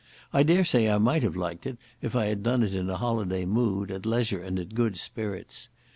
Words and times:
I 0.33 0.41
daresay 0.41 0.89
I 0.89 0.97
might 0.97 1.21
have 1.21 1.35
liked 1.35 1.67
it 1.67 1.77
if 2.01 2.15
I 2.15 2.25
had 2.25 2.41
done 2.41 2.63
it 2.63 2.73
in 2.73 2.89
a 2.89 2.97
holiday 2.97 3.45
mood, 3.45 3.91
at 3.91 4.07
leisure 4.07 4.41
and 4.41 4.57
in 4.57 4.69
good 4.69 4.97
spirits. 4.97 5.69